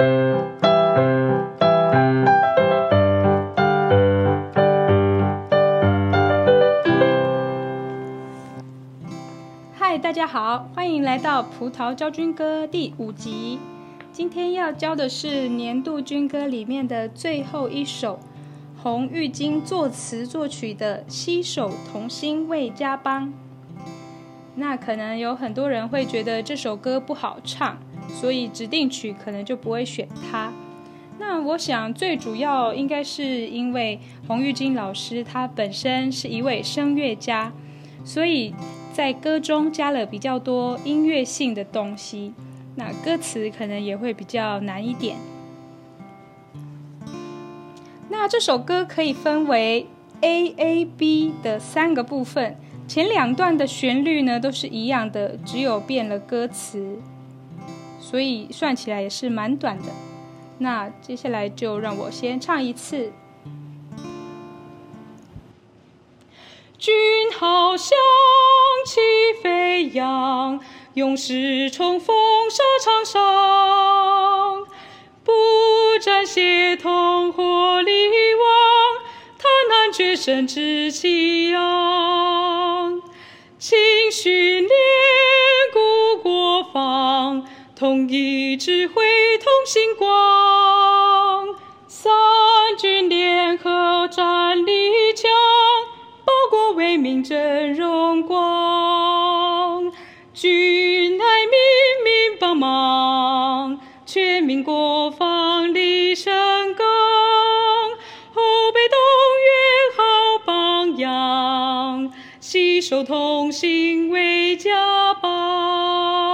[0.00, 0.06] 嗨，
[9.98, 13.58] 大家好，欢迎来到《葡萄教军歌》第五集。
[14.10, 18.18] 今天要教的是年度军歌里面的最后一首，
[18.82, 23.28] 洪玉晶作词作曲的《携手同心为家邦》。
[24.54, 27.76] 那可能有很多人会觉得这首歌不好唱，
[28.08, 30.52] 所以指定曲可能就不会选它。
[31.18, 37.52] 那我想最主要应该是因为洪玉晶老师他本身是一位声乐家，
[38.04, 38.54] 所以
[38.94, 42.32] 在歌中加了比较多音乐性的东西。
[42.76, 45.16] 那歌词可能也会比较难一点。
[48.08, 49.86] 那这首歌可以分为
[50.22, 52.56] A A B 的三个部分，
[52.88, 56.98] 前两段的旋律呢都是一样的，只有变了歌词，
[58.10, 59.84] 所以算起来也是蛮短的。
[60.58, 63.12] 那接下来就让我先唱一次。
[66.76, 66.92] 军
[67.38, 67.96] 号响
[68.84, 69.00] 起
[69.40, 70.58] 飞扬。
[70.94, 72.16] 勇士冲锋
[72.50, 74.66] 沙场上，
[75.22, 75.32] 不
[76.00, 77.92] 战协同火力
[78.34, 78.50] 旺，
[79.38, 83.00] 贪婪决胜志气昂。
[83.56, 83.78] 情
[84.10, 84.59] 绪
[87.90, 89.02] 统一指挥
[89.38, 90.06] 同心广。
[91.88, 92.12] 三
[92.78, 95.28] 军联合战力强，
[96.24, 99.90] 保国为民真荣光。
[100.32, 101.58] 军爱民，
[102.04, 106.86] 民帮忙，全民国防立深耕，
[108.32, 108.40] 后
[108.72, 108.96] 备动
[109.48, 109.52] 员
[109.96, 116.29] 好榜样，携手同心为家邦。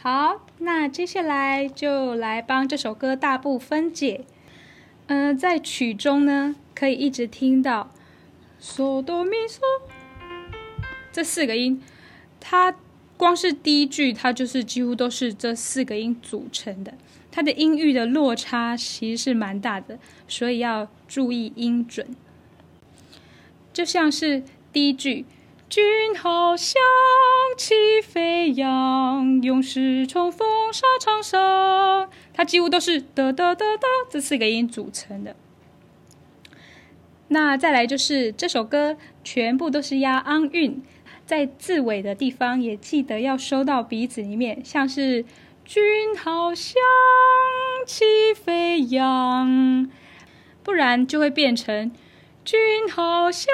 [0.00, 4.24] 好，那接下来就来帮这首歌大步分解。
[5.08, 7.90] 嗯、在曲中呢，可以一直听到
[8.62, 9.58] 嗦哆咪嗦。
[11.10, 11.82] 这四个音，
[12.38, 12.76] 它
[13.16, 16.94] 光是第一句，它就是几乎都是这四个音组成的。
[17.32, 22.06] 它的音域的落差其实是蛮大的，所以要注意音准。
[23.72, 25.24] 就像是第一句
[25.68, 26.80] “军号响
[27.58, 35.36] 起飞扬，勇士冲锋沙场上”，它几乎都是的的的的这四个音组成的。
[37.28, 40.82] 那再来就是这首歌全部都是押昂韵。
[41.26, 45.26] 在字尾的地方也记得要收到鼻子里面，像是
[45.66, 46.80] 军号响
[47.86, 49.90] 起飞扬，
[50.62, 51.92] 不然就会变成
[52.48, 52.58] 军
[52.90, 53.50] 号下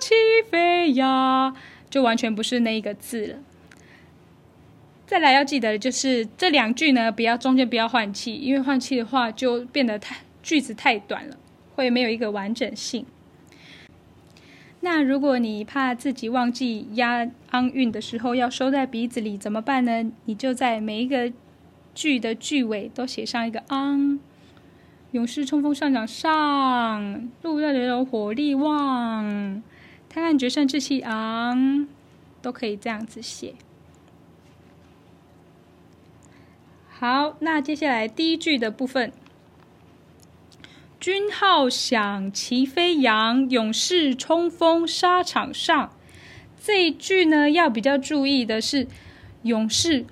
[0.00, 0.12] 起
[0.50, 1.54] 飞呀，
[1.88, 3.38] 就完全不是那一个字了。
[5.06, 11.36] 再来要记得的就是这两句呢，不要中间不要换气，因为换气的话就变得太句子太短了，
[11.76, 13.06] 会没有一个完整性。
[14.80, 20.10] 那如果你怕自己忘记押昂韵的时候要收在鼻子里怎么办呢？
[20.24, 21.32] 你就在每一个
[21.94, 24.18] 句的句尾都写上一个昂。
[25.12, 29.62] 勇士冲锋上场上，陆战队火力旺，
[30.10, 31.88] 贪婪决胜志气昂，
[32.42, 33.54] 都可以这样子写。
[36.90, 39.10] 好，那接下来第一句的部分。
[41.00, 45.90] 军号响齐飞扬，勇士冲锋沙场上。
[46.60, 48.88] 这一句呢，要比较注意的是，
[49.42, 50.04] 勇士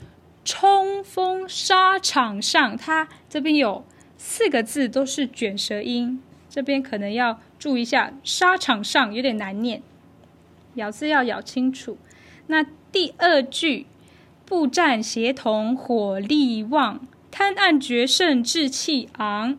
[0.43, 3.85] 冲锋沙场上，它这边有
[4.29, 6.21] 四个字都是卷舌音，
[6.51, 8.13] 这边可能要注意一下。
[8.25, 9.81] 沙场上有点难念，
[10.75, 11.97] 咬字要咬清楚。
[12.49, 13.87] 那第二句，
[14.45, 19.57] 步战协同火力旺，贪婪决胜志气昂。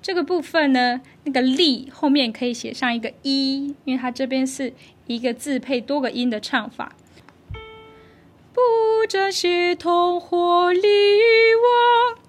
[0.00, 4.72] 这个部分呢，那个“力”后面可以写上一个“一”，因为它这边是
[5.06, 6.96] 一个字配多个音的唱法。
[8.54, 12.25] 步战协同火力旺。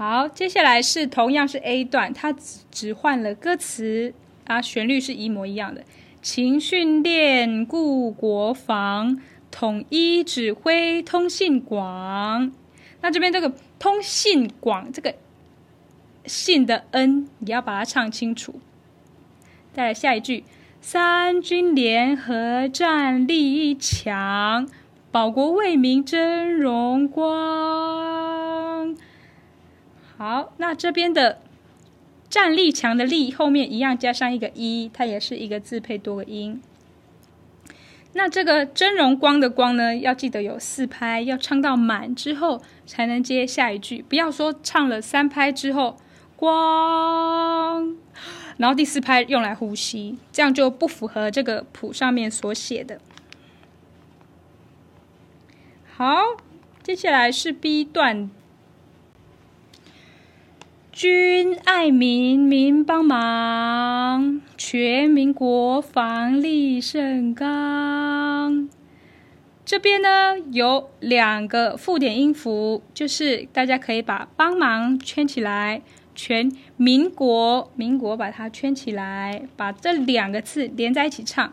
[0.00, 4.14] 好，接下来是同样是 A 段，它只只换了歌词
[4.46, 5.84] 啊，旋律是一模一样的。
[6.22, 9.20] 勤训练固国防，
[9.50, 12.50] 统一指挥通信广。
[13.02, 13.52] 那这边这个。
[13.78, 15.14] 通信广这个
[16.26, 18.60] 信的 n 你要把它唱清楚。
[19.74, 20.44] 再来下一句，
[20.80, 24.66] 三军联合战力强，
[25.10, 28.69] 保国为民真荣光。
[30.20, 31.40] 好，那这边的
[32.28, 36.60] 战力强的力后面一样加上一个一，它也是一个字配多个音。
[38.12, 45.96] 那这个峥嵘光的光呢，要记得有四拍，要唱到满之后才能接下一句，不要说唱了三拍之后
[46.36, 47.96] 光，
[48.58, 53.00] 然后第四拍用来呼吸，这样就不符合这个谱上面所写的。
[55.90, 56.36] 好，
[56.82, 58.30] 接下来是 B 段。
[61.02, 68.68] 君爱民，民帮忙，全民国防力胜刚。
[69.64, 75.80] 这边呢有两个附点音符，就是大家可以把“帮忙”圈起来
[76.14, 81.50] ，“全民国”民国把它圈起来，把这两个字连在一起唱。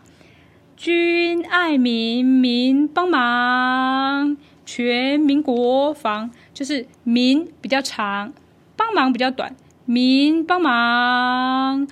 [0.75, 4.35] 君爱民，民帮忙，
[4.65, 8.33] 全民国防，就是民比较长。
[8.77, 9.53] 帮忙比较短，
[9.85, 11.87] 民帮忙，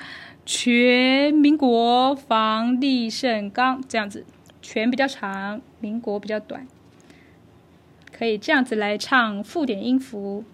[0.46, 4.24] 全民国防力胜刚，这样子，
[4.62, 6.66] 全比较长，民国比较短，
[8.18, 10.46] 可以这样子来唱附点音符。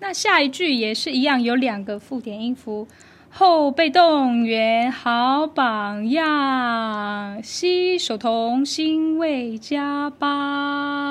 [0.00, 2.88] 那下一句也是一样，有两个附点音符，
[3.30, 11.05] 后备动员好榜样，携手同心为家邦。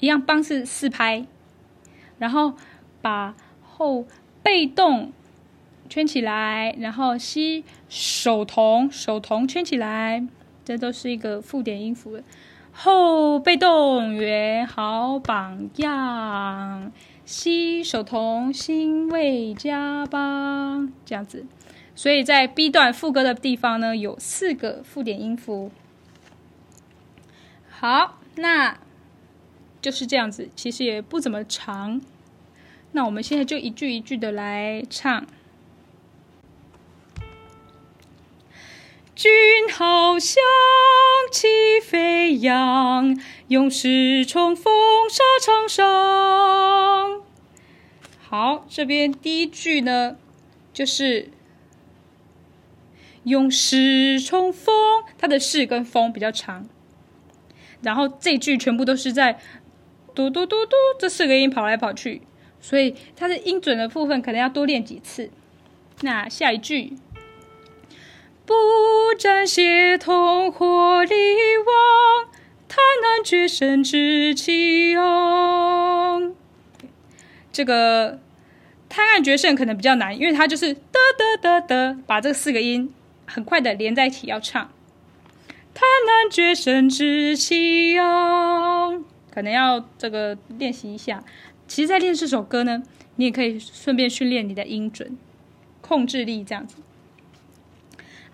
[0.00, 1.26] 一样，帮是四拍，
[2.18, 2.54] 然后
[3.00, 4.06] 把后
[4.42, 5.12] 被动
[5.88, 10.26] 圈起来，然后吸手同手同圈起来，
[10.64, 12.20] 这都是一个附点音符。
[12.72, 16.92] 后备动圆好榜样，
[17.24, 21.46] 吸手同心为家邦，这样子。
[21.94, 25.70] 所以在 B 段副歌的地方呢，有四个附点音符。
[27.70, 28.78] 好，那。
[29.84, 32.00] 就是这样子，其实也不怎么长。
[32.92, 35.26] 那我们现在就一句一句的来唱。
[39.14, 39.30] 军
[39.70, 40.42] 号响
[41.30, 41.46] 起
[41.82, 43.14] 飞扬，
[43.48, 44.72] 勇士冲锋
[45.10, 47.20] 沙场上。
[48.26, 50.16] 好，这边第一句呢，
[50.72, 51.28] 就是
[53.24, 54.74] 勇士冲锋，
[55.18, 56.66] 它的士跟锋比较长，
[57.82, 59.38] 然后这句全部都是在。
[60.14, 62.22] 嘟嘟嘟嘟，这四个音跑来跑去，
[62.60, 65.30] 所以它的音准的部分可能要多练几次。
[66.02, 66.96] 那下一句，
[68.46, 68.54] 不
[69.18, 71.14] 沾血同火力
[71.66, 72.28] 旺，
[72.68, 76.34] 贪婪决胜志气勇。
[77.50, 78.20] 这个
[78.88, 82.92] 贪婪决胜可能比较难，因为它就是哒哒哒哒，把这四个音
[83.26, 84.70] 很快的连在一起要唱。
[85.72, 89.04] 贪婪决胜之气勇。
[89.34, 91.24] 可能要这个练习一下。
[91.66, 92.82] 其实，在练这首歌呢，
[93.16, 95.18] 你也可以顺便训练你的音准、
[95.80, 96.76] 控制力这样子。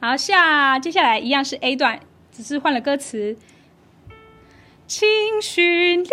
[0.00, 2.00] 好，下接下来一样是 A 段，
[2.32, 3.36] 只是换了歌词。
[4.86, 5.06] 请
[5.40, 6.10] 训练，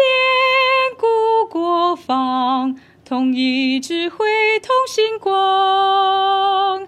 [0.99, 6.87] 固国防，统一指挥，同心光。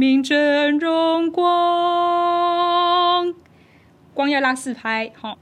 [0.00, 1.44] 国为民峥嵘光，
[4.14, 5.36] 光要拉四拍，好。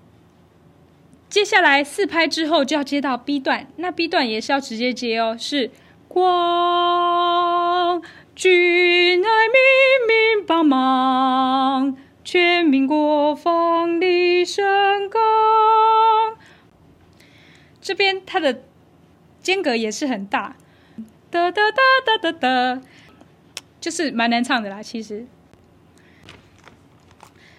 [1.28, 5.70] 接下来四拍之后就要接到 B 段，那 B 段也是要直接接哦，是
[6.08, 8.02] 光，
[8.34, 9.54] 君爱民，
[10.08, 15.20] 民帮忙，全民国防力胜刚。
[17.80, 18.62] 这边它的
[19.40, 20.56] 间隔也是很大，
[21.30, 22.80] 哒哒哒哒哒哒。
[23.80, 25.26] 就是蛮难唱的啦，其实。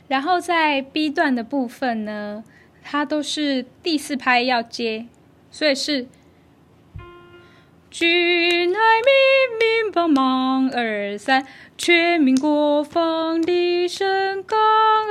[0.07, 2.43] 然后在 B 段的部分呢，
[2.83, 5.05] 它都是第四拍要接，
[5.51, 6.07] 所以是
[7.91, 9.13] 君爱民，
[9.59, 11.45] 民帮忙，二三，
[11.77, 14.57] 全民国防力胜刚，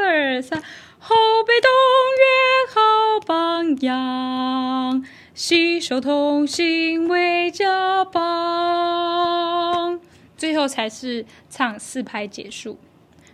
[0.04, 0.60] 二三，
[0.98, 1.70] 后备动
[2.18, 2.28] 员
[2.74, 2.80] 好
[3.24, 10.00] 榜样，携手同心为家邦。
[10.38, 12.78] 最后才是唱四拍结束，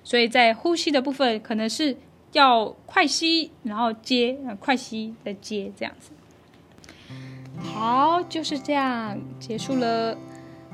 [0.03, 1.97] 所以在呼吸的部分可能是
[2.33, 6.11] 要快吸，然后接，快吸再接这样子。
[7.61, 10.19] 好，就是这样结束了。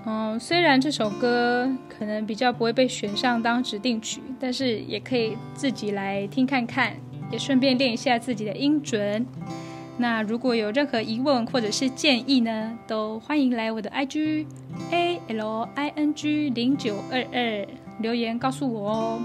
[0.06, 6.96] 嗯，虽然这首歌可能比较不会被选上当指定曲，但是也可以自己来听看看，
[7.30, 9.26] 也顺便练一下自己的音准。
[10.00, 14.46] 那如果有任何疑问或者是建议呢，都欢迎来我的 IG
[14.90, 17.66] A L I N G 零九二二
[17.98, 19.22] 留言告诉我哦。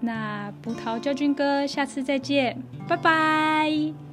[0.00, 4.11] 那葡萄教军哥，下次再见，拜拜。